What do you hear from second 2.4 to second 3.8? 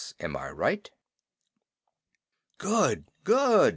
"Good! Good!"